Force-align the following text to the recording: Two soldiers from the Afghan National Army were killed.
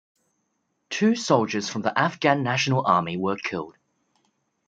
Two 0.89 1.13
soldiers 1.15 1.69
from 1.69 1.83
the 1.83 1.95
Afghan 1.95 2.41
National 2.41 2.83
Army 2.87 3.17
were 3.17 3.35
killed. 3.37 3.77